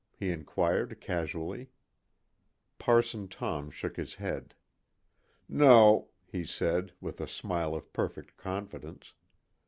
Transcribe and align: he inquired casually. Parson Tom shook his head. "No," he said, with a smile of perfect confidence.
he 0.17 0.31
inquired 0.31 0.99
casually. 0.99 1.69
Parson 2.79 3.27
Tom 3.27 3.69
shook 3.69 3.97
his 3.97 4.15
head. 4.15 4.55
"No," 5.47 6.09
he 6.25 6.43
said, 6.43 6.93
with 6.99 7.21
a 7.21 7.27
smile 7.27 7.75
of 7.75 7.93
perfect 7.93 8.35
confidence. 8.35 9.13